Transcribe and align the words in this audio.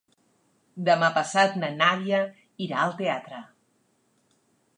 Demà 0.87 1.09
passat 1.17 1.53
na 1.63 1.69
Nàdia 1.75 2.23
irà 2.69 2.81
al 2.87 2.97
teatre. 3.03 3.45